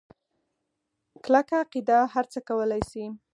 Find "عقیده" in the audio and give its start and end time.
1.63-1.97